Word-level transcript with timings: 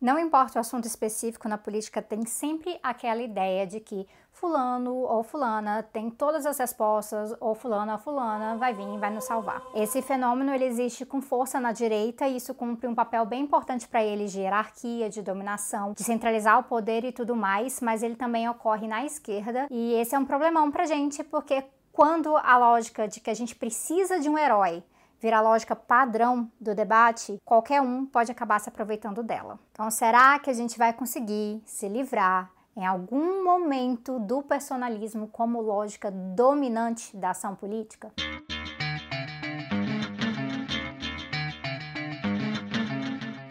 Não 0.00 0.18
importa 0.18 0.58
o 0.58 0.60
assunto 0.60 0.86
específico 0.86 1.46
na 1.46 1.58
política, 1.58 2.00
tem 2.00 2.24
sempre 2.24 2.80
aquela 2.82 3.20
ideia 3.20 3.66
de 3.66 3.80
que 3.80 4.08
fulano 4.32 4.94
ou 4.94 5.22
fulana 5.22 5.82
tem 5.82 6.08
todas 6.08 6.46
as 6.46 6.56
respostas 6.56 7.34
ou 7.38 7.54
fulano 7.54 7.92
ou 7.92 7.98
fulana 7.98 8.56
vai 8.56 8.72
vir 8.72 8.88
e 8.94 8.96
vai 8.96 9.10
nos 9.10 9.24
salvar. 9.24 9.62
Esse 9.74 10.00
fenômeno 10.00 10.54
ele 10.54 10.64
existe 10.64 11.04
com 11.04 11.20
força 11.20 11.60
na 11.60 11.72
direita 11.72 12.26
e 12.26 12.36
isso 12.36 12.54
cumpre 12.54 12.88
um 12.88 12.94
papel 12.94 13.26
bem 13.26 13.42
importante 13.42 13.86
para 13.86 14.02
eles 14.02 14.32
de 14.32 14.40
hierarquia, 14.40 15.10
de 15.10 15.20
dominação, 15.20 15.92
de 15.92 16.02
centralizar 16.02 16.58
o 16.58 16.64
poder 16.64 17.04
e 17.04 17.12
tudo 17.12 17.36
mais, 17.36 17.82
mas 17.82 18.02
ele 18.02 18.16
também 18.16 18.48
ocorre 18.48 18.88
na 18.88 19.04
esquerda 19.04 19.66
e 19.70 19.92
esse 19.96 20.14
é 20.14 20.18
um 20.18 20.24
problemão 20.24 20.70
pra 20.70 20.86
gente 20.86 21.22
porque 21.22 21.62
quando 21.92 22.34
a 22.38 22.56
lógica 22.56 23.06
de 23.06 23.20
que 23.20 23.28
a 23.28 23.34
gente 23.34 23.54
precisa 23.54 24.18
de 24.18 24.30
um 24.30 24.38
herói 24.38 24.82
vira 25.20 25.38
a 25.38 25.40
lógica 25.40 25.76
padrão 25.76 26.50
do 26.60 26.74
debate, 26.74 27.40
qualquer 27.44 27.80
um 27.80 28.06
pode 28.06 28.32
acabar 28.32 28.58
se 28.58 28.68
aproveitando 28.68 29.22
dela. 29.22 29.58
Então, 29.72 29.90
será 29.90 30.38
que 30.38 30.50
a 30.50 30.54
gente 30.54 30.78
vai 30.78 30.92
conseguir 30.92 31.62
se 31.64 31.88
livrar 31.88 32.50
em 32.76 32.86
algum 32.86 33.44
momento 33.44 34.18
do 34.18 34.42
personalismo 34.42 35.28
como 35.28 35.60
lógica 35.60 36.10
dominante 36.10 37.16
da 37.16 37.30
ação 37.30 37.54
política? 37.54 38.10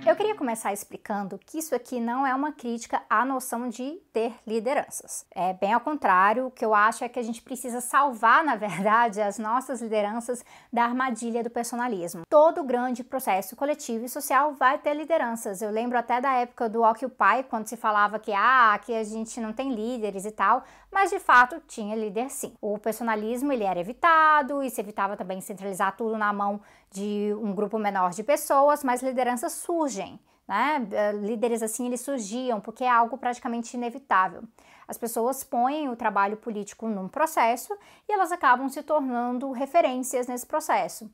Eu 0.09 0.15
queria 0.15 0.33
começar 0.33 0.73
explicando 0.73 1.37
que 1.37 1.59
isso 1.59 1.75
aqui 1.75 1.99
não 1.99 2.25
é 2.25 2.33
uma 2.33 2.51
crítica 2.51 2.99
à 3.07 3.23
noção 3.23 3.69
de 3.69 4.01
ter 4.11 4.33
lideranças. 4.47 5.23
É 5.29 5.53
bem 5.53 5.71
ao 5.71 5.79
contrário, 5.79 6.47
o 6.47 6.51
que 6.51 6.65
eu 6.65 6.73
acho 6.73 7.03
é 7.03 7.07
que 7.07 7.19
a 7.19 7.23
gente 7.23 7.43
precisa 7.43 7.79
salvar, 7.79 8.43
na 8.43 8.55
verdade, 8.57 9.21
as 9.21 9.37
nossas 9.37 9.83
lideranças 9.83 10.43
da 10.73 10.83
armadilha 10.83 11.43
do 11.43 11.49
personalismo. 11.51 12.23
Todo 12.27 12.63
grande 12.63 13.03
processo 13.03 13.55
coletivo 13.55 14.03
e 14.03 14.09
social 14.09 14.55
vai 14.55 14.79
ter 14.79 14.95
lideranças. 14.95 15.61
Eu 15.61 15.69
lembro 15.69 15.95
até 15.95 16.19
da 16.19 16.33
época 16.33 16.67
do 16.67 16.81
Occupy, 16.81 17.43
quando 17.47 17.67
se 17.67 17.77
falava 17.77 18.17
que 18.17 18.33
ah, 18.33 18.79
que 18.83 18.95
a 18.95 19.03
gente 19.03 19.39
não 19.39 19.53
tem 19.53 19.75
líderes 19.75 20.25
e 20.25 20.31
tal, 20.31 20.63
mas 20.91 21.11
de 21.11 21.19
fato 21.19 21.61
tinha 21.67 21.95
líder 21.95 22.31
sim. 22.31 22.55
O 22.59 22.79
personalismo 22.79 23.53
ele 23.53 23.63
era 23.63 23.79
evitado 23.79 24.63
e 24.63 24.71
se 24.71 24.81
evitava 24.81 25.15
também 25.15 25.39
centralizar 25.39 25.95
tudo 25.95 26.17
na 26.17 26.33
mão 26.33 26.59
de 26.91 27.31
um 27.39 27.53
grupo 27.53 27.77
menor 27.77 28.09
de 28.09 28.23
pessoas, 28.23 28.83
mas 28.83 29.03
lideranças 29.03 29.53
surgem. 29.53 29.98
Né? 30.47 30.87
Eh, 30.91 31.11
líderes 31.11 31.61
assim 31.61 31.85
eles 31.85 32.01
surgiam 32.01 32.59
porque 32.59 32.83
é 32.83 32.89
algo 32.89 33.17
praticamente 33.17 33.77
inevitável. 33.77 34.43
As 34.87 34.97
pessoas 34.97 35.43
põem 35.43 35.87
o 35.87 35.95
trabalho 35.95 36.37
político 36.37 36.87
num 36.87 37.07
processo 37.07 37.77
e 38.07 38.11
elas 38.11 38.31
acabam 38.31 38.67
se 38.67 38.81
tornando 38.81 39.51
referências 39.51 40.25
nesse 40.25 40.47
processo. 40.47 41.07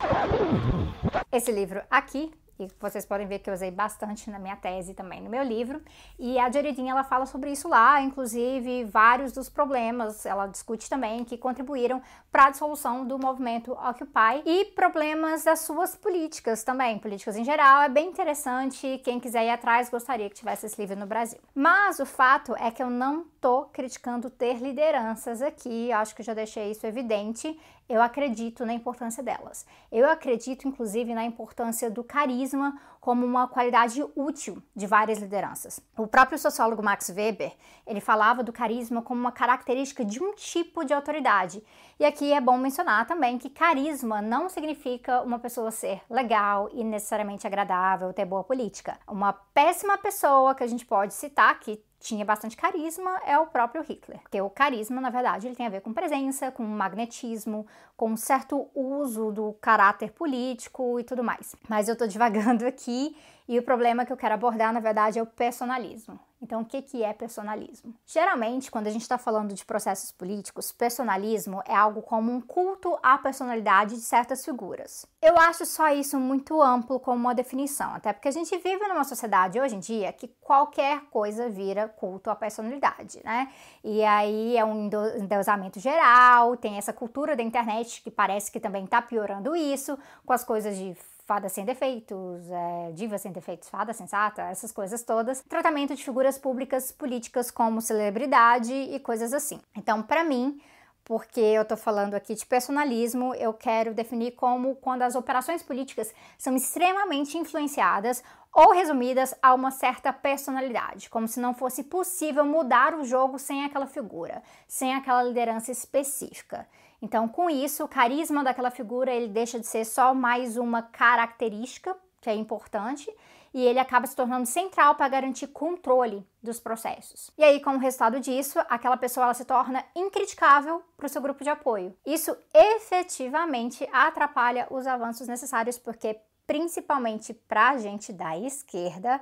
Esse 1.30 1.52
livro 1.52 1.82
aqui 1.90 2.32
e 2.58 2.68
vocês 2.80 3.04
podem 3.04 3.26
ver 3.26 3.40
que 3.40 3.50
eu 3.50 3.54
usei 3.54 3.70
bastante 3.70 4.30
na 4.30 4.38
minha 4.38 4.56
tese 4.56 4.94
também 4.94 5.20
no 5.20 5.30
meu 5.30 5.42
livro. 5.42 5.82
E 6.18 6.38
a 6.38 6.50
Jaredinha 6.50 6.92
ela 6.92 7.04
fala 7.04 7.26
sobre 7.26 7.50
isso 7.50 7.68
lá, 7.68 8.00
inclusive 8.00 8.84
vários 8.84 9.32
dos 9.32 9.48
problemas, 9.48 10.24
ela 10.24 10.46
discute 10.46 10.88
também 10.88 11.24
que 11.24 11.36
contribuíram 11.36 12.00
para 12.30 12.46
a 12.46 12.50
dissolução 12.50 13.06
do 13.06 13.18
movimento 13.18 13.72
Occupy 13.72 14.42
e 14.44 14.66
problemas 14.66 15.44
das 15.44 15.60
suas 15.60 15.94
políticas 15.94 16.64
também, 16.64 16.98
políticas 16.98 17.36
em 17.36 17.44
geral. 17.44 17.82
É 17.82 17.88
bem 17.88 18.08
interessante, 18.08 19.00
quem 19.04 19.20
quiser 19.20 19.44
ir 19.44 19.50
atrás 19.50 19.88
gostaria 19.88 20.28
que 20.28 20.36
tivesse 20.36 20.66
esse 20.66 20.80
livro 20.80 20.96
no 20.96 21.06
Brasil. 21.06 21.40
Mas 21.54 21.98
o 21.98 22.06
fato 22.06 22.54
é 22.56 22.70
que 22.70 22.82
eu 22.82 22.90
não 22.90 23.26
tô 23.46 23.66
criticando 23.66 24.28
ter 24.28 24.54
lideranças 24.54 25.40
aqui, 25.40 25.92
acho 25.92 26.16
que 26.16 26.22
já 26.24 26.34
deixei 26.34 26.72
isso 26.72 26.84
evidente. 26.84 27.56
Eu 27.88 28.02
acredito 28.02 28.66
na 28.66 28.74
importância 28.74 29.22
delas. 29.22 29.64
Eu 29.92 30.10
acredito, 30.10 30.66
inclusive, 30.66 31.14
na 31.14 31.24
importância 31.24 31.88
do 31.88 32.02
carisma 32.02 32.76
como 33.00 33.24
uma 33.24 33.46
qualidade 33.46 34.04
útil 34.16 34.60
de 34.74 34.84
várias 34.84 35.20
lideranças. 35.20 35.78
O 35.96 36.08
próprio 36.08 36.36
sociólogo 36.36 36.82
Max 36.82 37.08
Weber, 37.08 37.54
ele 37.86 38.00
falava 38.00 38.42
do 38.42 38.52
carisma 38.52 39.00
como 39.00 39.20
uma 39.20 39.30
característica 39.30 40.04
de 40.04 40.20
um 40.20 40.34
tipo 40.34 40.84
de 40.84 40.92
autoridade. 40.92 41.62
E 42.00 42.04
aqui 42.04 42.32
é 42.32 42.40
bom 42.40 42.58
mencionar 42.58 43.06
também 43.06 43.38
que 43.38 43.48
carisma 43.48 44.20
não 44.20 44.48
significa 44.48 45.22
uma 45.22 45.38
pessoa 45.38 45.70
ser 45.70 46.02
legal 46.10 46.68
e 46.72 46.82
necessariamente 46.82 47.46
agradável, 47.46 48.12
ter 48.12 48.24
boa 48.24 48.42
política. 48.42 48.98
Uma 49.06 49.32
péssima 49.32 49.96
pessoa 49.96 50.52
que 50.52 50.64
a 50.64 50.66
gente 50.66 50.84
pode 50.84 51.14
citar 51.14 51.60
que 51.60 51.80
tinha 52.00 52.24
bastante 52.24 52.56
carisma 52.56 53.20
é 53.26 53.38
o 53.38 53.46
próprio 53.46 53.82
Hitler. 53.82 54.20
Porque 54.20 54.40
o 54.40 54.50
carisma, 54.50 55.00
na 55.00 55.10
verdade, 55.10 55.46
ele 55.46 55.56
tem 55.56 55.66
a 55.66 55.70
ver 55.70 55.80
com 55.80 55.92
presença, 55.92 56.50
com 56.50 56.62
magnetismo, 56.62 57.66
com 57.96 58.10
um 58.10 58.16
certo 58.16 58.68
uso 58.74 59.32
do 59.32 59.52
caráter 59.54 60.12
político 60.12 61.00
e 61.00 61.04
tudo 61.04 61.24
mais. 61.24 61.56
Mas 61.68 61.88
eu 61.88 61.96
tô 61.96 62.06
divagando 62.06 62.66
aqui 62.68 63.16
e 63.48 63.58
o 63.58 63.62
problema 63.62 64.04
que 64.04 64.12
eu 64.12 64.16
quero 64.16 64.34
abordar, 64.34 64.72
na 64.72 64.80
verdade, 64.80 65.18
é 65.18 65.22
o 65.22 65.26
personalismo. 65.26 66.18
Então, 66.42 66.60
o 66.60 66.64
que, 66.64 66.82
que 66.82 67.02
é 67.02 67.12
personalismo? 67.14 67.94
Geralmente, 68.04 68.70
quando 68.70 68.88
a 68.88 68.90
gente 68.90 69.02
está 69.02 69.16
falando 69.16 69.54
de 69.54 69.64
processos 69.64 70.12
políticos, 70.12 70.70
personalismo 70.70 71.62
é 71.66 71.74
algo 71.74 72.02
como 72.02 72.30
um 72.30 72.40
culto 72.40 72.98
à 73.02 73.16
personalidade 73.16 73.94
de 73.94 74.02
certas 74.02 74.44
figuras. 74.44 75.06
Eu 75.22 75.38
acho 75.38 75.64
só 75.64 75.88
isso 75.88 76.18
muito 76.18 76.60
amplo 76.60 77.00
como 77.00 77.18
uma 77.18 77.34
definição, 77.34 77.94
até 77.94 78.12
porque 78.12 78.28
a 78.28 78.32
gente 78.32 78.56
vive 78.58 78.86
numa 78.86 79.04
sociedade 79.04 79.58
hoje 79.58 79.76
em 79.76 79.80
dia 79.80 80.12
que 80.12 80.28
qualquer 80.40 81.00
coisa 81.10 81.48
vira 81.48 81.88
culto 81.88 82.28
à 82.28 82.36
personalidade, 82.36 83.20
né? 83.24 83.50
E 83.82 84.04
aí 84.04 84.56
é 84.56 84.64
um 84.64 84.90
endeusamento 85.18 85.80
geral, 85.80 86.56
tem 86.56 86.76
essa 86.76 86.92
cultura 86.92 87.34
da 87.34 87.42
internet 87.42 88.02
que 88.02 88.10
parece 88.10 88.52
que 88.52 88.60
também 88.60 88.84
está 88.84 89.00
piorando 89.00 89.56
isso, 89.56 89.98
com 90.24 90.32
as 90.34 90.44
coisas 90.44 90.76
de 90.76 90.94
fada 91.26 91.48
sem 91.48 91.64
defeitos, 91.64 92.48
é, 92.48 92.92
diva 92.92 93.18
sem 93.18 93.32
defeitos, 93.32 93.68
fada 93.68 93.92
sensata, 93.92 94.42
essas 94.42 94.70
coisas 94.70 95.02
todas. 95.02 95.42
Tratamento 95.42 95.94
de 95.94 96.04
figuras 96.04 96.38
públicas 96.38 96.92
políticas 96.92 97.50
como 97.50 97.80
celebridade 97.80 98.72
e 98.72 98.98
coisas 99.00 99.32
assim. 99.32 99.60
Então, 99.76 100.02
para 100.02 100.22
mim, 100.22 100.60
porque 101.04 101.40
eu 101.40 101.62
estou 101.62 101.76
falando 101.76 102.14
aqui 102.14 102.34
de 102.34 102.46
personalismo, 102.46 103.34
eu 103.34 103.52
quero 103.52 103.92
definir 103.92 104.32
como 104.32 104.76
quando 104.76 105.02
as 105.02 105.16
operações 105.16 105.62
políticas 105.62 106.14
são 106.38 106.54
extremamente 106.54 107.36
influenciadas 107.36 108.22
ou 108.52 108.72
resumidas 108.72 109.34
a 109.42 109.52
uma 109.52 109.70
certa 109.70 110.12
personalidade, 110.12 111.10
como 111.10 111.28
se 111.28 111.38
não 111.40 111.52
fosse 111.52 111.84
possível 111.84 112.44
mudar 112.44 112.94
o 112.94 113.04
jogo 113.04 113.38
sem 113.38 113.64
aquela 113.64 113.86
figura, 113.86 114.42
sem 114.66 114.94
aquela 114.94 115.22
liderança 115.24 115.70
específica. 115.70 116.66
Então, 117.00 117.28
com 117.28 117.50
isso, 117.50 117.84
o 117.84 117.88
carisma 117.88 118.42
daquela 118.42 118.70
figura 118.70 119.12
ele 119.12 119.28
deixa 119.28 119.58
de 119.60 119.66
ser 119.66 119.84
só 119.84 120.14
mais 120.14 120.56
uma 120.56 120.82
característica 120.82 121.96
que 122.20 122.30
é 122.30 122.34
importante 122.34 123.08
e 123.54 123.62
ele 123.62 123.78
acaba 123.78 124.06
se 124.06 124.14
tornando 124.14 124.44
central 124.44 124.96
para 124.96 125.08
garantir 125.08 125.46
controle 125.46 126.26
dos 126.42 126.60
processos. 126.60 127.30
E 127.38 127.44
aí, 127.44 127.58
como 127.60 127.78
resultado 127.78 128.20
disso, 128.20 128.58
aquela 128.68 128.96
pessoa 128.96 129.24
ela 129.24 129.34
se 129.34 129.44
torna 129.44 129.84
incriticável 129.94 130.82
para 130.96 131.06
o 131.06 131.08
seu 131.08 131.22
grupo 131.22 131.42
de 131.42 131.48
apoio. 131.48 131.96
Isso 132.04 132.36
efetivamente 132.52 133.88
atrapalha 133.92 134.66
os 134.70 134.86
avanços 134.86 135.26
necessários, 135.26 135.78
porque 135.78 136.20
principalmente 136.46 137.32
para 137.32 137.70
a 137.70 137.78
gente 137.78 138.12
da 138.12 138.36
esquerda, 138.38 139.20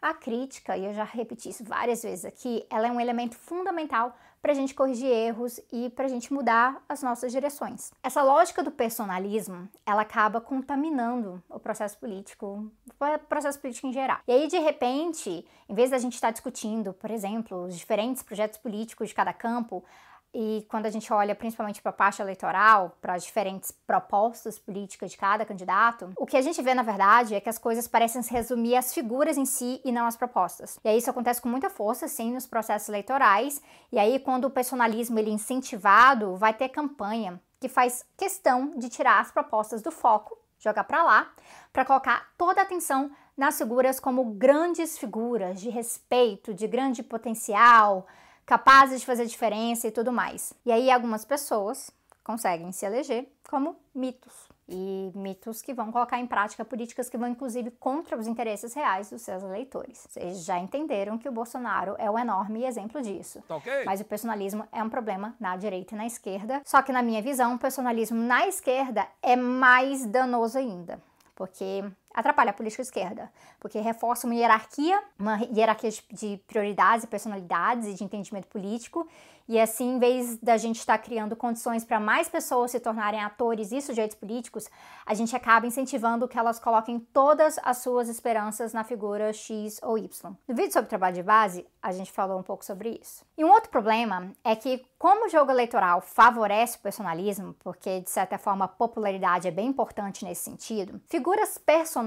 a 0.00 0.14
crítica, 0.14 0.76
e 0.76 0.84
eu 0.84 0.94
já 0.94 1.04
repeti 1.04 1.48
isso 1.48 1.64
várias 1.64 2.02
vezes 2.02 2.24
aqui, 2.24 2.64
ela 2.70 2.86
é 2.86 2.90
um 2.90 3.00
elemento 3.00 3.36
fundamental 3.36 4.16
para 4.40 4.52
a 4.52 4.54
gente 4.54 4.74
corrigir 4.74 5.10
erros 5.10 5.60
e 5.72 5.90
para 5.90 6.04
a 6.04 6.08
gente 6.08 6.32
mudar 6.32 6.82
as 6.88 7.02
nossas 7.02 7.32
direções. 7.32 7.92
Essa 8.02 8.22
lógica 8.22 8.62
do 8.62 8.70
personalismo, 8.70 9.68
ela 9.84 10.02
acaba 10.02 10.40
contaminando 10.40 11.42
o 11.48 11.58
processo 11.58 11.98
político, 11.98 12.70
o 12.88 13.18
processo 13.28 13.58
político 13.58 13.88
em 13.88 13.92
geral. 13.92 14.18
E 14.26 14.32
aí, 14.32 14.46
de 14.46 14.58
repente, 14.58 15.44
em 15.68 15.74
vez 15.74 15.90
da 15.90 15.98
gente 15.98 16.14
estar 16.14 16.30
discutindo, 16.30 16.92
por 16.92 17.10
exemplo, 17.10 17.64
os 17.64 17.76
diferentes 17.76 18.22
projetos 18.22 18.58
políticos 18.58 19.08
de 19.08 19.14
cada 19.14 19.32
campo, 19.32 19.84
e 20.32 20.66
quando 20.68 20.86
a 20.86 20.90
gente 20.90 21.12
olha 21.12 21.34
principalmente 21.34 21.80
para 21.80 21.90
a 21.90 21.94
parte 21.94 22.20
eleitoral, 22.20 22.96
para 23.00 23.14
as 23.14 23.24
diferentes 23.24 23.70
propostas 23.70 24.58
políticas 24.58 25.10
de 25.10 25.16
cada 25.16 25.44
candidato, 25.44 26.10
o 26.16 26.26
que 26.26 26.36
a 26.36 26.42
gente 26.42 26.60
vê 26.60 26.74
na 26.74 26.82
verdade 26.82 27.34
é 27.34 27.40
que 27.40 27.48
as 27.48 27.58
coisas 27.58 27.88
parecem 27.88 28.22
se 28.22 28.32
resumir 28.32 28.76
às 28.76 28.92
figuras 28.92 29.36
em 29.38 29.46
si 29.46 29.80
e 29.84 29.90
não 29.90 30.06
às 30.06 30.16
propostas. 30.16 30.78
E 30.84 30.88
aí 30.88 30.98
isso 30.98 31.10
acontece 31.10 31.40
com 31.40 31.48
muita 31.48 31.70
força, 31.70 32.06
sim, 32.06 32.32
nos 32.32 32.46
processos 32.46 32.88
eleitorais. 32.88 33.62
E 33.90 33.98
aí 33.98 34.18
quando 34.18 34.44
o 34.44 34.50
personalismo 34.50 35.18
ele 35.18 35.30
é 35.30 35.34
incentivado, 35.34 36.36
vai 36.36 36.52
ter 36.52 36.68
campanha 36.68 37.40
que 37.58 37.68
faz 37.68 38.04
questão 38.16 38.70
de 38.76 38.88
tirar 38.88 39.20
as 39.20 39.32
propostas 39.32 39.82
do 39.82 39.90
foco, 39.90 40.38
jogar 40.58 40.84
para 40.84 41.02
lá, 41.02 41.32
para 41.72 41.84
colocar 41.84 42.28
toda 42.36 42.60
a 42.60 42.64
atenção 42.64 43.10
nas 43.36 43.56
figuras 43.56 43.98
como 43.98 44.24
grandes 44.24 44.98
figuras 44.98 45.60
de 45.60 45.70
respeito, 45.70 46.52
de 46.52 46.66
grande 46.66 47.02
potencial 47.02 48.06
capazes 48.48 49.00
de 49.00 49.06
fazer 49.06 49.26
diferença 49.26 49.86
e 49.86 49.90
tudo 49.90 50.10
mais. 50.10 50.54
E 50.64 50.72
aí 50.72 50.90
algumas 50.90 51.22
pessoas 51.22 51.90
conseguem 52.24 52.72
se 52.72 52.86
eleger 52.86 53.30
como 53.46 53.76
mitos. 53.94 54.48
E 54.66 55.12
mitos 55.14 55.60
que 55.60 55.74
vão 55.74 55.92
colocar 55.92 56.18
em 56.18 56.26
prática 56.26 56.64
políticas 56.64 57.10
que 57.10 57.18
vão, 57.18 57.28
inclusive, 57.28 57.70
contra 57.72 58.16
os 58.16 58.26
interesses 58.26 58.72
reais 58.72 59.10
dos 59.10 59.20
seus 59.20 59.42
eleitores. 59.42 60.06
Vocês 60.08 60.44
já 60.44 60.58
entenderam 60.58 61.18
que 61.18 61.28
o 61.28 61.32
Bolsonaro 61.32 61.94
é 61.98 62.10
um 62.10 62.18
enorme 62.18 62.64
exemplo 62.64 63.02
disso. 63.02 63.42
Tá 63.46 63.56
okay. 63.56 63.84
Mas 63.84 64.00
o 64.00 64.04
personalismo 64.06 64.66
é 64.72 64.82
um 64.82 64.88
problema 64.88 65.34
na 65.38 65.54
direita 65.56 65.94
e 65.94 65.98
na 65.98 66.06
esquerda. 66.06 66.62
Só 66.64 66.80
que, 66.80 66.92
na 66.92 67.02
minha 67.02 67.20
visão, 67.20 67.54
o 67.54 67.58
personalismo 67.58 68.18
na 68.18 68.46
esquerda 68.46 69.06
é 69.22 69.36
mais 69.36 70.06
danoso 70.06 70.56
ainda. 70.56 71.00
Porque 71.34 71.84
atrapalha 72.14 72.50
a 72.50 72.54
política 72.54 72.82
esquerda, 72.82 73.30
porque 73.60 73.78
reforça 73.80 74.26
uma 74.26 74.34
hierarquia, 74.34 75.00
uma 75.18 75.38
hierarquia 75.54 75.90
de 76.10 76.40
prioridades 76.46 77.04
e 77.04 77.06
personalidades 77.06 77.86
e 77.86 77.94
de 77.94 78.04
entendimento 78.04 78.48
político, 78.48 79.08
e 79.48 79.58
assim, 79.58 79.94
em 79.94 79.98
vez 79.98 80.36
da 80.38 80.58
gente 80.58 80.78
estar 80.78 80.98
criando 80.98 81.34
condições 81.34 81.82
para 81.82 81.98
mais 81.98 82.28
pessoas 82.28 82.70
se 82.70 82.78
tornarem 82.78 83.22
atores 83.22 83.72
e 83.72 83.80
sujeitos 83.80 84.14
políticos, 84.14 84.68
a 85.06 85.14
gente 85.14 85.34
acaba 85.34 85.66
incentivando 85.66 86.28
que 86.28 86.38
elas 86.38 86.58
coloquem 86.58 87.00
todas 87.00 87.58
as 87.62 87.78
suas 87.78 88.10
esperanças 88.10 88.74
na 88.74 88.84
figura 88.84 89.32
X 89.32 89.80
ou 89.82 89.96
Y. 89.96 90.36
No 90.46 90.54
vídeo 90.54 90.72
sobre 90.72 90.90
trabalho 90.90 91.14
de 91.14 91.22
base, 91.22 91.66
a 91.80 91.92
gente 91.92 92.12
falou 92.12 92.38
um 92.38 92.42
pouco 92.42 92.62
sobre 92.62 93.00
isso. 93.02 93.24
E 93.38 93.44
um 93.44 93.50
outro 93.50 93.70
problema 93.70 94.32
é 94.44 94.54
que, 94.54 94.84
como 94.98 95.24
o 95.24 95.28
jogo 95.30 95.50
eleitoral 95.50 96.02
favorece 96.02 96.76
o 96.76 96.80
personalismo, 96.80 97.54
porque 97.60 98.00
de 98.00 98.10
certa 98.10 98.36
forma 98.36 98.66
a 98.66 98.68
popularidade 98.68 99.48
é 99.48 99.50
bem 99.50 99.68
importante 99.68 100.26
nesse 100.26 100.42
sentido, 100.42 101.00
figuras 101.08 101.56
personalistas 101.56 101.97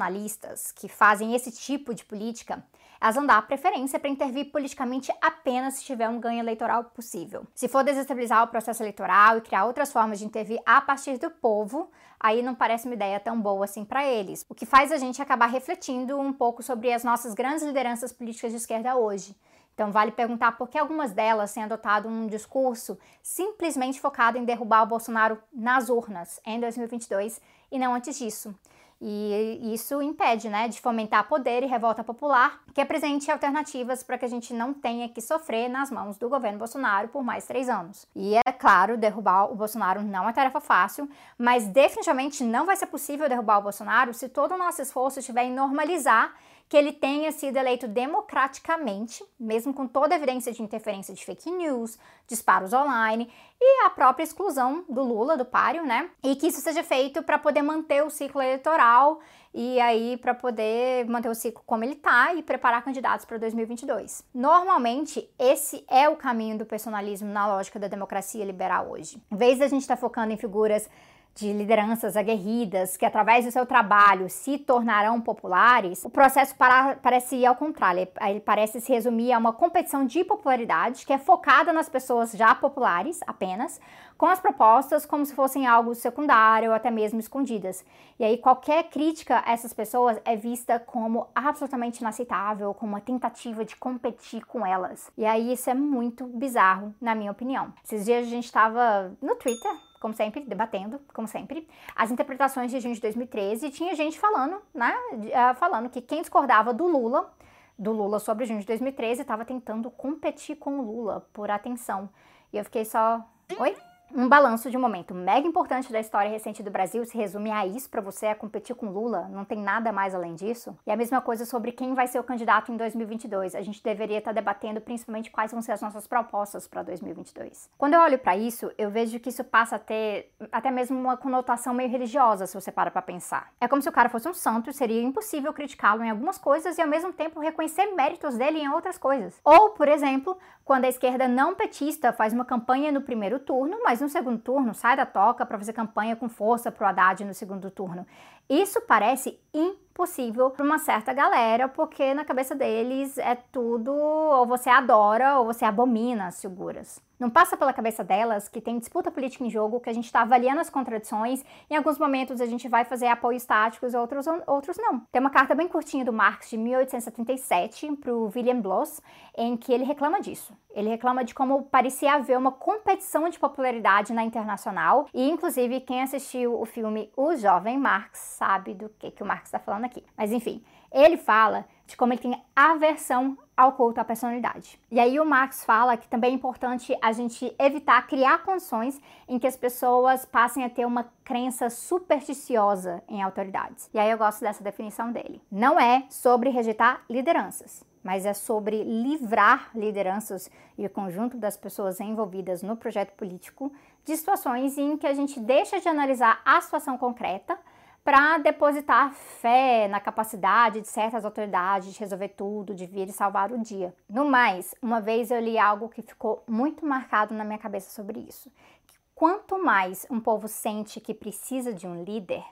que 0.72 0.88
fazem 0.88 1.36
esse 1.36 1.52
tipo 1.52 1.94
de 1.94 2.06
política 2.06 2.64
elas 3.02 3.16
vão 3.16 3.26
dar 3.26 3.42
preferência 3.48 4.00
para 4.00 4.12
intervir 4.12 4.52
politicamente 4.52 5.12
apenas 5.20 5.74
se 5.74 5.84
tiver 5.84 6.08
um 6.08 6.20
ganho 6.20 6.40
eleitoral 6.40 6.84
possível. 6.84 7.48
Se 7.56 7.68
for 7.68 7.84
desestabilizar 7.84 8.44
o 8.44 8.48
processo 8.48 8.84
eleitoral 8.84 9.40
e 9.40 9.42
criar 9.42 9.66
outras 9.66 9.92
formas 9.92 10.20
de 10.20 10.26
intervir 10.26 10.62
a 10.64 10.80
partir 10.80 11.18
do 11.18 11.32
povo, 11.32 11.90
aí 12.20 12.44
não 12.44 12.54
parece 12.54 12.86
uma 12.86 12.94
ideia 12.94 13.20
tão 13.20 13.42
boa 13.42 13.66
assim 13.66 13.84
para 13.84 14.06
eles. 14.06 14.46
O 14.48 14.54
que 14.54 14.68
faz 14.68 14.92
a 14.92 14.98
gente 14.98 15.20
acabar 15.20 15.48
refletindo 15.48 16.20
um 16.20 16.32
pouco 16.32 16.62
sobre 16.62 16.94
as 16.94 17.04
nossas 17.04 17.34
grandes 17.34 17.64
lideranças 17.64 18.14
políticas 18.14 18.52
de 18.52 18.58
esquerda 18.58 18.96
hoje. 18.96 19.36
Então, 19.74 19.92
vale 19.92 20.12
perguntar 20.12 20.52
por 20.52 20.70
que 20.70 20.78
algumas 20.78 21.12
delas 21.12 21.52
têm 21.52 21.64
adotado 21.64 22.08
um 22.08 22.28
discurso 22.28 23.00
simplesmente 23.24 24.00
focado 24.00 24.38
em 24.38 24.46
derrubar 24.46 24.84
o 24.84 24.86
Bolsonaro 24.88 25.42
nas 25.52 25.90
urnas 25.90 26.40
em 26.46 26.60
2022 26.60 27.42
e 27.72 27.80
não 27.80 27.96
antes 27.96 28.20
disso. 28.20 28.54
E 29.02 29.74
isso 29.74 30.00
impede, 30.00 30.48
né, 30.48 30.68
de 30.68 30.80
fomentar 30.80 31.28
poder 31.28 31.64
e 31.64 31.66
revolta 31.66 32.04
popular, 32.04 32.62
que 32.72 32.80
apresente 32.80 33.32
alternativas 33.32 34.04
para 34.04 34.16
que 34.18 34.26
a 34.26 34.28
gente 34.28 34.54
não 34.54 34.74
tenha 34.74 35.10
que 35.10 35.20
sofrer 35.20 35.68
nas 35.68 35.90
mãos 35.90 36.18
do 36.18 36.30
governo 36.30 36.60
Bolsonaro 36.60 37.08
por 37.08 37.24
mais 37.24 37.48
três 37.48 37.68
anos. 37.68 38.06
E 38.16 38.36
é 38.36 38.52
claro, 38.52 38.98
derrubar 38.98 39.52
o 39.52 39.56
Bolsonaro 39.56 40.04
não 40.04 40.30
é 40.30 40.34
tarefa 40.34 40.62
fácil, 40.62 41.10
mas 41.36 41.68
definitivamente 41.68 42.44
não 42.44 42.66
vai 42.68 42.76
ser 42.76 42.86
possível 42.86 43.28
derrubar 43.28 43.58
o 43.58 43.64
Bolsonaro 43.64 44.14
se 44.14 44.30
todo 44.30 44.54
o 44.54 44.58
nosso 44.58 44.84
esforço 44.84 45.20
estiver 45.20 45.46
em 45.46 45.54
normalizar 45.54 46.36
que 46.72 46.78
ele 46.78 46.94
tenha 46.94 47.34
sido 47.34 47.58
eleito 47.58 47.86
democraticamente, 47.86 49.22
mesmo 49.38 49.74
com 49.74 49.86
toda 49.86 50.16
a 50.16 50.18
evidência 50.18 50.54
de 50.54 50.64
interferência 50.64 51.14
de 51.14 51.26
fake 51.26 51.52
news, 51.52 52.00
disparos 52.26 52.72
online 52.72 53.30
e 53.60 53.86
a 53.86 53.90
própria 53.90 54.24
exclusão 54.24 54.86
do 54.88 55.04
Lula, 55.04 55.36
do 55.36 55.44
páreo, 55.44 55.86
né? 55.86 56.10
E 56.24 56.34
que 56.34 56.48
isso 56.48 56.62
seja 56.62 56.82
feito 56.82 57.22
para 57.24 57.38
poder 57.38 57.62
manter 57.62 58.02
o 58.06 58.10
ciclo 58.10 58.42
eleitoral 58.42 59.20
e 59.54 59.82
aí 59.82 60.16
para 60.16 60.34
poder 60.34 61.06
manter 61.10 61.28
o 61.28 61.36
ciclo 61.36 61.62
como 61.66 61.84
ele 61.84 61.96
tá 61.96 62.34
e 62.36 62.42
preparar 62.42 62.82
candidatos 62.86 63.26
para 63.26 63.38
2022. 63.38 64.24
Normalmente, 64.34 65.30
esse 65.38 65.84
é 65.90 66.08
o 66.08 66.16
caminho 66.16 66.58
do 66.58 66.66
personalismo 66.66 67.28
na 67.28 67.48
lógica 67.48 67.80
da 67.80 67.90
democracia 67.90 68.46
liberal 68.46 68.92
hoje. 68.92 69.22
Em 69.30 69.36
vez 69.36 69.60
da 69.60 69.68
gente 69.68 69.82
estar 69.82 69.98
tá 69.98 70.02
focando 70.02 70.32
em 70.32 70.38
figuras 70.38 70.90
de 71.34 71.52
lideranças 71.54 72.18
aguerridas 72.18 72.98
que, 72.98 73.06
através 73.06 73.46
do 73.46 73.52
seu 73.52 73.66
trabalho, 73.66 74.30
se 74.30 74.58
tornarão 74.58 75.22
populares, 75.22 76.04
o 76.04 76.10
processo 76.10 76.56
para, 76.56 76.98
parece 76.98 77.38
ir 77.38 77.46
ao 77.46 77.56
contrário. 77.56 78.08
Ele 78.22 78.40
parece 78.40 78.82
se 78.82 78.92
resumir 78.92 79.32
a 79.32 79.38
uma 79.38 79.54
competição 79.54 80.06
de 80.06 80.24
popularidade 80.24 81.06
que 81.06 81.14
é 81.14 81.18
focada 81.18 81.72
nas 81.72 81.90
pessoas 81.90 82.32
já 82.34 82.54
populares 82.54 83.20
apenas, 83.26 83.80
com 84.18 84.26
as 84.28 84.40
propostas 84.40 85.06
como 85.06 85.26
se 85.26 85.34
fossem 85.34 85.66
algo 85.66 85.96
secundário 85.96 86.70
ou 86.70 86.76
até 86.76 86.92
mesmo 86.92 87.20
escondidas. 87.20 87.84
E 88.20 88.24
aí, 88.24 88.38
qualquer 88.38 88.84
crítica 88.84 89.42
a 89.46 89.52
essas 89.52 89.74
pessoas 89.74 90.20
é 90.24 90.36
vista 90.36 90.80
como 90.80 91.28
absolutamente 91.34 92.02
inaceitável, 92.02 92.74
como 92.74 92.94
uma 92.94 93.02
tentativa 93.02 93.66
de 93.66 93.76
competir 93.76 94.46
com 94.46 94.66
elas. 94.66 95.12
E 95.18 95.26
aí, 95.26 95.54
isso 95.54 95.70
é 95.70 95.74
muito 95.74 96.28
bizarro, 96.28 96.94
na 97.02 97.16
minha 97.16 97.32
opinião. 97.32 97.74
Esses 97.84 98.06
dias 98.06 98.28
a 98.28 98.30
gente 98.30 98.46
estava 98.46 99.12
no 99.22 99.36
Twitter 99.36 99.91
como 100.02 100.16
sempre, 100.16 100.42
debatendo, 100.42 101.00
como 101.14 101.28
sempre, 101.28 101.68
as 101.96 102.10
interpretações 102.10 102.72
de 102.72 102.80
junho 102.80 102.96
de 102.96 103.00
2013 103.00 103.68
e 103.68 103.70
tinha 103.70 103.96
gente 103.96 104.20
falando, 104.20 104.60
né, 104.74 104.94
uh, 105.14 105.56
falando 105.56 105.90
que 105.90 106.02
quem 106.02 106.22
discordava 106.22 106.74
do 106.74 106.88
Lula, 106.88 107.32
do 107.78 107.92
Lula 107.92 108.20
sobre 108.20 108.46
junho 108.46 108.60
de 108.60 108.66
2013, 108.66 109.22
estava 109.22 109.46
tentando 109.46 109.92
competir 109.92 110.56
com 110.56 110.80
o 110.80 110.82
Lula 110.82 111.28
por 111.32 111.52
atenção. 111.52 112.10
E 112.52 112.58
eu 112.58 112.66
fiquei 112.66 112.84
só, 112.84 113.24
oi? 113.60 113.78
Um 114.14 114.28
balanço 114.28 114.70
de 114.70 114.76
um 114.76 114.82
momento 114.82 115.14
mega 115.14 115.48
importante 115.48 115.92
da 115.92 116.00
história 116.00 116.30
recente 116.30 116.62
do 116.62 116.70
Brasil 116.70 117.06
se 117.06 117.18
resume 117.18 117.50
a 117.50 117.66
isso 117.66 117.90
para 117.90 118.02
você, 118.02 118.28
a 118.28 118.36
competir 118.36 118.76
com 118.76 118.90
Lula, 118.90 119.30
não 119.32 119.46
tem 119.46 119.58
nada 119.58 119.92
mais 119.92 120.14
além 120.14 120.36
disso. 120.36 120.78
E 120.86 120.92
a 120.92 120.98
mesma 120.98 121.22
coisa 121.22 121.46
sobre 121.46 121.72
quem 121.72 121.94
vai 121.94 122.08
ser 122.08 122.20
o 122.20 122.24
candidato 122.24 122.72
em 122.72 122.78
2022. 122.78 123.56
A 123.56 123.62
gente 123.62 123.82
deveria 123.82 124.18
estar 124.18 124.32
tá 124.32 124.36
debatendo 124.36 124.82
principalmente 124.82 125.32
quais 125.32 125.52
vão 125.52 125.62
ser 125.62 125.72
as 125.72 125.82
nossas 125.82 126.08
propostas 126.08 126.68
para 126.68 126.84
2022. 126.84 127.70
Quando 127.78 127.94
eu 127.94 128.02
olho 128.02 128.20
para 128.20 128.36
isso, 128.36 128.70
eu 128.78 128.90
vejo 128.90 129.20
que 129.20 129.30
isso 129.30 129.44
passa 129.44 129.78
a 129.78 129.80
ter 129.80 130.34
até 130.52 130.70
mesmo 130.70 131.00
uma 131.00 131.16
conotação 131.16 131.74
meio 131.74 131.90
religiosa, 131.90 132.46
se 132.48 132.60
você 132.60 132.72
para 132.72 132.92
para 132.92 133.02
pensar. 133.02 133.52
É 133.62 133.68
como 133.68 133.82
se 133.82 133.88
o 133.88 133.94
cara 133.94 134.10
fosse 134.10 134.28
um 134.28 134.34
santo 134.34 134.74
seria 134.74 135.02
impossível 135.02 135.54
criticá-lo 135.54 136.04
em 136.04 136.10
algumas 136.10 136.38
coisas 136.38 136.78
e 136.78 136.82
ao 136.82 136.88
mesmo 136.88 137.14
tempo 137.14 137.40
reconhecer 137.40 137.86
méritos 137.96 138.38
dele 138.38 138.60
em 138.60 138.70
outras 138.70 138.98
coisas. 138.98 139.40
Ou, 139.44 139.70
por 139.70 139.88
exemplo, 139.88 140.38
quando 140.66 140.86
a 140.86 140.90
esquerda 140.90 141.28
não 141.28 141.56
petista 141.56 142.14
faz 142.14 142.34
uma 142.34 142.46
campanha 142.46 142.92
no 142.92 143.02
primeiro 143.02 143.40
turno, 143.40 143.78
mas 143.84 144.01
no 144.02 144.10
segundo 144.10 144.40
turno 144.40 144.74
sai 144.74 144.96
da 144.96 145.06
toca 145.06 145.46
para 145.46 145.58
fazer 145.58 145.74
campanha 145.74 146.16
com 146.16 146.28
força 146.28 146.72
para 146.72 146.86
o 146.86 146.90
Haddad 146.90 147.24
no 147.24 147.34
segundo 147.34 147.70
turno. 147.72 148.06
Isso 148.50 148.82
parece 148.82 149.40
impossível 149.54 150.50
para 150.50 150.66
uma 150.66 150.78
certa 150.78 151.14
galera, 151.14 151.70
porque 151.70 152.14
na 152.14 152.26
cabeça 152.26 152.54
deles 152.54 153.18
é 153.18 153.36
tudo 153.36 153.94
ou 153.94 154.46
você 154.46 154.70
adora 154.70 155.40
ou 155.40 155.46
você 155.46 155.64
abomina 155.64 156.28
as 156.28 156.42
figuras. 156.42 157.02
Não 157.22 157.30
passa 157.30 157.56
pela 157.56 157.72
cabeça 157.72 158.04
delas 158.04 158.50
que 158.50 158.60
tem 158.60 158.80
disputa 158.80 159.12
política 159.12 159.46
em 159.46 159.50
jogo, 159.52 159.80
que 159.80 159.92
a 159.92 159.94
gente 159.94 160.06
está 160.06 160.24
avaliando 160.24 160.60
as 160.60 160.72
contradições, 160.72 161.46
em 161.70 161.76
alguns 161.76 162.00
momentos 162.00 162.42
a 162.42 162.48
gente 162.48 162.68
vai 162.68 162.84
fazer 162.84 163.06
apoios 163.06 163.46
táticos, 163.46 163.94
outros, 163.94 164.26
outros 164.48 164.76
não. 164.80 165.02
Tem 165.12 165.22
uma 165.22 165.30
carta 165.30 165.54
bem 165.54 165.68
curtinha 165.68 166.04
do 166.04 166.12
Marx 166.12 166.50
de 166.50 166.58
1877 166.58 167.96
para 167.98 168.12
o 168.12 168.32
William 168.36 168.60
Bloss, 168.60 169.04
em 169.38 169.56
que 169.56 169.72
ele 169.72 169.84
reclama 169.84 170.20
disso. 170.20 170.58
Ele 170.72 170.90
reclama 170.90 171.24
de 171.24 171.36
como 171.36 171.62
parecia 171.62 172.16
haver 172.16 172.40
uma 172.40 172.52
competição 172.52 173.30
de 173.30 173.38
popularidade 173.38 174.14
na 174.14 174.24
internacional, 174.24 175.08
e 175.14 175.30
inclusive 175.30 175.82
quem 175.82 176.02
assistiu 176.02 176.60
o 176.60 176.66
filme 176.66 177.12
O 177.16 177.36
Jovem 177.36 177.78
Marx 177.78 178.18
sabe 178.18 178.74
do 178.74 178.90
que, 178.98 179.12
que 179.12 179.22
o 179.22 179.28
Marx 179.28 179.44
está 179.44 179.60
falando 179.60 179.86
aqui. 179.86 180.04
Mas 180.18 180.32
enfim, 180.32 180.64
ele 180.92 181.18
fala 181.18 181.66
de 181.88 181.98
como 181.98 182.14
ele 182.14 182.22
tem 182.22 182.42
aversão 182.56 183.38
ao 183.56 183.74
culto 183.74 184.00
à 184.00 184.04
personalidade. 184.04 184.80
E 184.90 185.00
aí 185.00 185.20
o 185.20 185.26
Marx 185.26 185.64
fala 185.64 185.98
que 185.98 186.08
também 186.08 186.32
é 186.32 186.34
importante 186.34 186.98
a 187.02 187.12
gente 187.12 187.54
evitar 187.60 188.08
criar 188.08 188.44
condições 188.44 189.00
em 189.28 189.38
que 189.38 189.46
as 189.46 189.56
pessoas 189.56 190.26
passem 190.26 190.64
a 190.64 190.70
ter 190.70 190.86
uma 190.86 191.12
crença 191.24 191.70
supersticiosa 191.70 193.04
em 193.08 193.22
autoridades. 193.22 193.90
E 193.94 194.00
aí 194.00 194.10
eu 194.10 194.18
gosto 194.18 194.42
dessa 194.42 194.64
definição 194.64 195.12
dele. 195.12 195.42
Não 195.52 195.80
é 195.80 196.06
sobre 196.10 196.50
rejeitar 196.50 197.04
lideranças, 197.10 197.84
mas 198.04 198.26
é 198.26 198.34
sobre 198.34 198.84
livrar 198.84 199.70
lideranças 199.76 200.50
e 200.78 200.86
o 200.86 200.90
conjunto 200.90 201.38
das 201.38 201.56
pessoas 201.56 202.00
envolvidas 202.00 202.64
no 202.64 202.76
projeto 202.76 203.12
político 203.14 203.72
de 204.04 204.18
situações 204.18 204.78
em 204.78 204.98
que 204.98 205.06
a 205.06 205.14
gente 205.14 205.40
deixa 205.40 205.80
de 205.80 205.88
analisar 205.88 206.42
a 206.44 206.60
situação 206.62 206.98
concreta 206.98 207.60
para 208.04 208.40
depositar 208.40 209.14
fé 209.14 209.88
na 209.88 210.00
capacidade 210.00 210.82
de 210.82 210.88
certas 210.88 211.24
autoridades 211.24 211.94
de 211.94 212.00
resolver 212.00 212.30
tudo, 212.30 212.74
de 212.74 212.86
vir 212.86 213.08
e 213.08 213.14
salvar 213.14 213.52
o 213.52 213.60
dia. 213.60 213.96
No 214.10 214.26
mais, 214.26 214.74
uma 214.82 215.00
vez 215.00 215.30
eu 215.30 215.40
li 215.40 215.58
algo 215.58 215.90
que 215.90 216.02
ficou 216.02 216.44
muito 216.48 216.86
marcado 216.86 217.34
na 217.34 217.44
minha 217.44 217.60
cabeça 217.60 217.92
sobre 217.92 218.20
isso. 218.20 218.52
Que 218.88 218.96
quanto 219.14 219.64
mais 219.64 220.08
um 220.10 220.20
povo 220.20 220.48
sente 220.48 221.00
que 221.00 221.14
precisa 221.14 221.74
de 221.74 221.86
um 221.86 222.04
líder, 222.04 222.44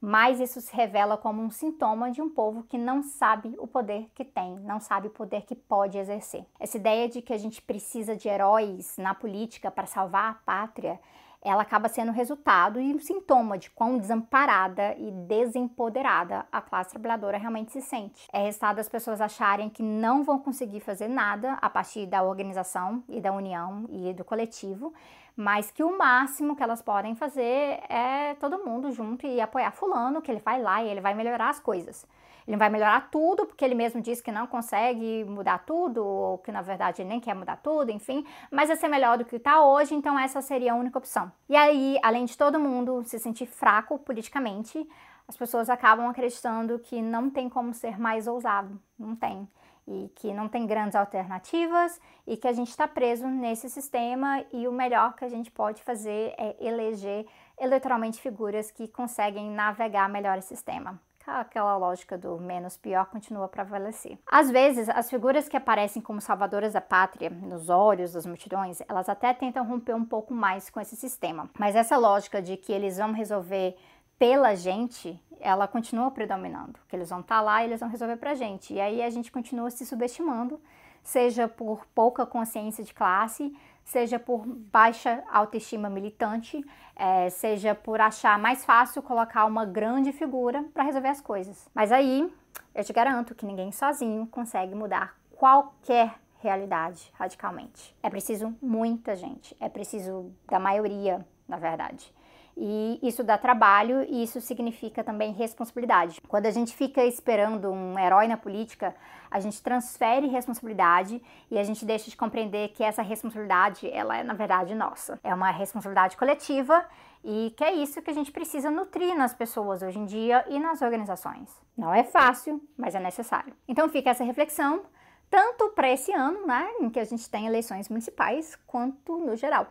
mais 0.00 0.40
isso 0.40 0.60
se 0.60 0.74
revela 0.74 1.16
como 1.16 1.42
um 1.42 1.50
sintoma 1.50 2.10
de 2.10 2.22
um 2.22 2.28
povo 2.28 2.62
que 2.64 2.78
não 2.78 3.02
sabe 3.02 3.54
o 3.58 3.66
poder 3.66 4.10
que 4.14 4.24
tem, 4.24 4.56
não 4.60 4.80
sabe 4.80 5.08
o 5.08 5.10
poder 5.10 5.42
que 5.42 5.54
pode 5.54 5.98
exercer. 5.98 6.46
Essa 6.58 6.78
ideia 6.78 7.08
de 7.08 7.20
que 7.20 7.32
a 7.32 7.38
gente 7.38 7.60
precisa 7.60 8.16
de 8.16 8.28
heróis 8.28 8.96
na 8.96 9.14
política 9.14 9.70
para 9.70 9.86
salvar 9.86 10.30
a 10.30 10.34
pátria 10.34 10.98
ela 11.44 11.62
acaba 11.62 11.88
sendo 11.88 12.10
resultado 12.10 12.80
e 12.80 12.94
um 12.94 12.98
sintoma 12.98 13.58
de 13.58 13.70
quão 13.70 13.98
desamparada 13.98 14.94
e 14.96 15.10
desempoderada 15.10 16.46
a 16.50 16.62
classe 16.62 16.90
trabalhadora 16.90 17.36
realmente 17.36 17.70
se 17.70 17.82
sente. 17.82 18.26
É 18.32 18.44
resultado 18.44 18.76
das 18.76 18.88
pessoas 18.88 19.20
acharem 19.20 19.68
que 19.68 19.82
não 19.82 20.24
vão 20.24 20.38
conseguir 20.38 20.80
fazer 20.80 21.06
nada 21.06 21.52
a 21.60 21.68
partir 21.68 22.06
da 22.06 22.22
organização 22.22 23.04
e 23.08 23.20
da 23.20 23.30
união 23.30 23.84
e 23.90 24.14
do 24.14 24.24
coletivo, 24.24 24.94
mas 25.36 25.70
que 25.70 25.82
o 25.82 25.98
máximo 25.98 26.56
que 26.56 26.62
elas 26.62 26.80
podem 26.80 27.14
fazer 27.14 27.80
é 27.90 28.34
todo 28.40 28.64
mundo 28.64 28.90
junto 28.90 29.26
e 29.26 29.40
apoiar 29.40 29.72
fulano, 29.72 30.22
que 30.22 30.30
ele 30.30 30.40
vai 30.40 30.62
lá 30.62 30.82
e 30.82 30.88
ele 30.88 31.00
vai 31.00 31.12
melhorar 31.12 31.50
as 31.50 31.60
coisas. 31.60 32.06
Ele 32.46 32.56
vai 32.56 32.68
melhorar 32.68 33.08
tudo, 33.10 33.46
porque 33.46 33.64
ele 33.64 33.74
mesmo 33.74 34.00
disse 34.00 34.22
que 34.22 34.30
não 34.30 34.46
consegue 34.46 35.24
mudar 35.24 35.64
tudo, 35.64 36.04
ou 36.04 36.38
que 36.38 36.52
na 36.52 36.60
verdade 36.62 37.02
nem 37.02 37.20
quer 37.20 37.34
mudar 37.34 37.56
tudo, 37.56 37.90
enfim, 37.90 38.26
mas 38.50 38.68
vai 38.68 38.76
ser 38.76 38.88
melhor 38.88 39.16
do 39.16 39.24
que 39.24 39.36
está 39.36 39.64
hoje, 39.64 39.94
então 39.94 40.18
essa 40.18 40.42
seria 40.42 40.72
a 40.72 40.76
única 40.76 40.98
opção. 40.98 41.32
E 41.48 41.56
aí, 41.56 41.98
além 42.02 42.24
de 42.24 42.36
todo 42.36 42.60
mundo 42.60 43.02
se 43.04 43.18
sentir 43.18 43.46
fraco 43.46 43.98
politicamente, 43.98 44.86
as 45.26 45.36
pessoas 45.36 45.70
acabam 45.70 46.08
acreditando 46.08 46.78
que 46.78 47.00
não 47.00 47.30
tem 47.30 47.48
como 47.48 47.72
ser 47.72 47.98
mais 47.98 48.26
ousado. 48.26 48.78
Não 48.98 49.16
tem. 49.16 49.48
E 49.86 50.10
que 50.14 50.32
não 50.32 50.48
tem 50.48 50.66
grandes 50.66 50.96
alternativas 50.96 52.00
e 52.26 52.36
que 52.36 52.48
a 52.48 52.52
gente 52.52 52.70
está 52.70 52.88
preso 52.88 53.26
nesse 53.26 53.68
sistema 53.68 54.42
e 54.52 54.66
o 54.66 54.72
melhor 54.72 55.14
que 55.14 55.24
a 55.24 55.28
gente 55.28 55.50
pode 55.50 55.82
fazer 55.82 56.34
é 56.38 56.56
eleger 56.58 57.26
eleitoralmente 57.58 58.20
figuras 58.20 58.70
que 58.70 58.88
conseguem 58.88 59.50
navegar 59.50 60.08
melhor 60.08 60.38
esse 60.38 60.48
sistema 60.48 60.98
aquela 61.26 61.76
lógica 61.76 62.16
do 62.16 62.38
menos 62.38 62.76
pior 62.76 63.06
continua 63.06 63.46
a 63.46 63.48
prevalecer. 63.48 64.18
Às 64.26 64.50
vezes, 64.50 64.88
as 64.88 65.08
figuras 65.08 65.48
que 65.48 65.56
aparecem 65.56 66.02
como 66.02 66.20
salvadoras 66.20 66.72
da 66.72 66.80
pátria 66.80 67.30
nos 67.30 67.68
olhos 67.68 68.12
das 68.12 68.26
multidões, 68.26 68.80
elas 68.88 69.08
até 69.08 69.32
tentam 69.32 69.64
romper 69.64 69.94
um 69.94 70.04
pouco 70.04 70.34
mais 70.34 70.70
com 70.70 70.80
esse 70.80 70.96
sistema. 70.96 71.48
Mas 71.58 71.74
essa 71.76 71.96
lógica 71.96 72.42
de 72.42 72.56
que 72.56 72.72
eles 72.72 72.98
vão 72.98 73.12
resolver 73.12 73.76
pela 74.18 74.54
gente, 74.54 75.20
ela 75.40 75.66
continua 75.66 76.10
predominando. 76.10 76.78
Que 76.88 76.96
eles 76.96 77.10
vão 77.10 77.20
estar 77.20 77.36
tá 77.36 77.40
lá 77.40 77.62
e 77.62 77.66
eles 77.66 77.80
vão 77.80 77.88
resolver 77.88 78.16
pra 78.16 78.34
gente. 78.34 78.74
E 78.74 78.80
aí 78.80 79.02
a 79.02 79.10
gente 79.10 79.30
continua 79.30 79.70
se 79.70 79.84
subestimando, 79.84 80.60
seja 81.02 81.48
por 81.48 81.84
pouca 81.94 82.24
consciência 82.24 82.84
de 82.84 82.94
classe, 82.94 83.54
seja 83.84 84.18
por 84.18 84.46
baixa 84.46 85.22
autoestima 85.30 85.90
militante, 85.90 86.64
é, 86.96 87.28
seja 87.30 87.74
por 87.74 88.00
achar 88.00 88.38
mais 88.38 88.64
fácil 88.64 89.02
colocar 89.02 89.44
uma 89.44 89.64
grande 89.64 90.12
figura 90.12 90.64
para 90.72 90.84
resolver 90.84 91.08
as 91.08 91.20
coisas. 91.20 91.68
Mas 91.74 91.92
aí 91.92 92.32
eu 92.74 92.84
te 92.84 92.92
garanto 92.92 93.34
que 93.34 93.46
ninguém 93.46 93.70
sozinho 93.70 94.26
consegue 94.26 94.74
mudar 94.74 95.16
qualquer 95.32 96.14
realidade 96.38 97.10
radicalmente. 97.14 97.94
É 98.02 98.10
preciso 98.10 98.54
muita 98.60 99.16
gente, 99.16 99.56
é 99.60 99.68
preciso 99.68 100.30
da 100.46 100.58
maioria, 100.58 101.26
na 101.48 101.56
verdade. 101.56 102.12
E 102.56 103.00
isso 103.02 103.24
dá 103.24 103.36
trabalho 103.36 104.04
e 104.08 104.22
isso 104.22 104.40
significa 104.40 105.02
também 105.02 105.32
responsabilidade. 105.32 106.20
Quando 106.28 106.46
a 106.46 106.50
gente 106.50 106.74
fica 106.74 107.04
esperando 107.04 107.70
um 107.70 107.98
herói 107.98 108.28
na 108.28 108.36
política, 108.36 108.94
a 109.30 109.40
gente 109.40 109.60
transfere 109.60 110.28
responsabilidade 110.28 111.20
e 111.50 111.58
a 111.58 111.64
gente 111.64 111.84
deixa 111.84 112.08
de 112.08 112.16
compreender 112.16 112.68
que 112.68 112.84
essa 112.84 113.02
responsabilidade, 113.02 113.90
ela 113.90 114.16
é 114.16 114.22
na 114.22 114.34
verdade 114.34 114.74
nossa. 114.74 115.18
É 115.24 115.34
uma 115.34 115.50
responsabilidade 115.50 116.16
coletiva 116.16 116.84
e 117.24 117.52
que 117.56 117.64
é 117.64 117.72
isso 117.72 118.00
que 118.00 118.10
a 118.10 118.14
gente 118.14 118.30
precisa 118.30 118.70
nutrir 118.70 119.16
nas 119.16 119.34
pessoas 119.34 119.82
hoje 119.82 119.98
em 119.98 120.04
dia 120.04 120.44
e 120.48 120.60
nas 120.60 120.80
organizações. 120.80 121.50
Não 121.76 121.92
é 121.92 122.04
fácil, 122.04 122.62
mas 122.76 122.94
é 122.94 123.00
necessário. 123.00 123.52
Então 123.66 123.88
fica 123.88 124.10
essa 124.10 124.22
reflexão 124.22 124.82
tanto 125.28 125.70
para 125.70 125.90
esse 125.90 126.12
ano, 126.12 126.46
né, 126.46 126.70
em 126.80 126.88
que 126.88 127.00
a 127.00 127.04
gente 127.04 127.28
tem 127.28 127.46
eleições 127.46 127.88
municipais, 127.88 128.56
quanto 128.68 129.18
no 129.18 129.34
geral. 129.34 129.66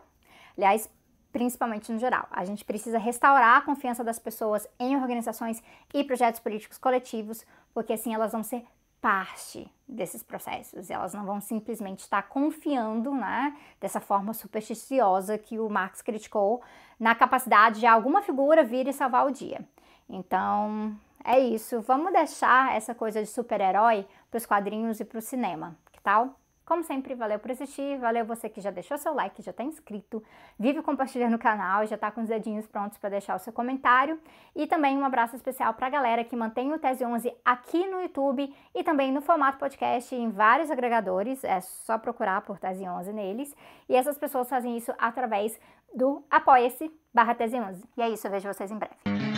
Aliás, 0.58 0.90
principalmente 1.34 1.90
no 1.90 1.98
geral. 1.98 2.28
A 2.30 2.44
gente 2.44 2.64
precisa 2.64 2.96
restaurar 2.96 3.56
a 3.56 3.60
confiança 3.60 4.04
das 4.04 4.20
pessoas 4.20 4.68
em 4.78 4.94
organizações 4.94 5.60
e 5.92 6.04
projetos 6.04 6.38
políticos 6.38 6.78
coletivos, 6.78 7.44
porque 7.74 7.92
assim 7.92 8.14
elas 8.14 8.30
vão 8.30 8.44
ser 8.44 8.64
parte 9.00 9.68
desses 9.86 10.22
processos. 10.22 10.88
Elas 10.90 11.12
não 11.12 11.24
vão 11.26 11.40
simplesmente 11.40 12.02
estar 12.04 12.22
confiando, 12.22 13.12
né, 13.12 13.56
dessa 13.80 14.00
forma 14.00 14.32
supersticiosa 14.32 15.36
que 15.36 15.58
o 15.58 15.68
Marx 15.68 16.00
criticou, 16.00 16.62
na 17.00 17.16
capacidade 17.16 17.80
de 17.80 17.86
alguma 17.86 18.22
figura 18.22 18.62
vir 18.62 18.86
e 18.86 18.92
salvar 18.92 19.26
o 19.26 19.32
dia. 19.32 19.66
Então, 20.08 20.96
é 21.24 21.40
isso. 21.40 21.80
Vamos 21.80 22.12
deixar 22.12 22.76
essa 22.76 22.94
coisa 22.94 23.20
de 23.20 23.26
super-herói 23.26 24.06
para 24.30 24.38
os 24.38 24.46
quadrinhos 24.46 25.00
e 25.00 25.04
para 25.04 25.18
o 25.18 25.20
cinema. 25.20 25.76
Que 25.90 26.00
tal? 26.00 26.38
Como 26.64 26.82
sempre, 26.82 27.14
valeu 27.14 27.38
por 27.38 27.50
assistir, 27.50 27.98
valeu 27.98 28.24
você 28.24 28.48
que 28.48 28.60
já 28.60 28.70
deixou 28.70 28.96
seu 28.96 29.12
like, 29.12 29.42
já 29.42 29.50
está 29.50 29.62
inscrito, 29.62 30.22
vive 30.58 30.80
compartilhando 30.80 31.34
o 31.34 31.38
canal, 31.38 31.86
já 31.86 31.94
está 31.94 32.10
com 32.10 32.22
os 32.22 32.28
dedinhos 32.28 32.66
prontos 32.66 32.96
para 32.96 33.10
deixar 33.10 33.36
o 33.36 33.38
seu 33.38 33.52
comentário. 33.52 34.18
E 34.56 34.66
também 34.66 34.96
um 34.96 35.04
abraço 35.04 35.36
especial 35.36 35.74
para 35.74 35.88
a 35.88 35.90
galera 35.90 36.24
que 36.24 36.34
mantém 36.34 36.72
o 36.72 36.78
Tese 36.78 37.04
11 37.04 37.34
aqui 37.44 37.86
no 37.86 38.00
YouTube 38.00 38.54
e 38.74 38.82
também 38.82 39.12
no 39.12 39.20
formato 39.20 39.58
podcast 39.58 40.14
em 40.14 40.30
vários 40.30 40.70
agregadores, 40.70 41.44
é 41.44 41.60
só 41.60 41.98
procurar 41.98 42.40
por 42.40 42.58
Tese 42.58 42.88
11 42.88 43.12
neles. 43.12 43.54
E 43.86 43.94
essas 43.94 44.16
pessoas 44.16 44.48
fazem 44.48 44.76
isso 44.76 44.92
através 44.98 45.60
do 45.94 46.24
Apoia-se 46.30 46.90
barra 47.12 47.34
Tese 47.34 47.56
11. 47.56 47.84
E 47.96 48.02
é 48.02 48.08
isso, 48.08 48.26
eu 48.26 48.30
vejo 48.30 48.48
vocês 48.48 48.70
em 48.70 48.78
breve. 48.78 49.33